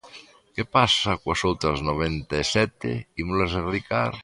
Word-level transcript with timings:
¿Que 0.55 0.63
pasa 0.75 1.19
coas 1.21 1.41
outras 1.49 1.79
noventa 1.89 2.35
e 2.43 2.45
sete?, 2.55 2.91
¿ímolas 3.21 3.51
erradicar? 3.59 4.11